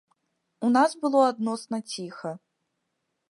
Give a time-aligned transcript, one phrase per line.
[0.67, 2.31] У нас было адносна ціха.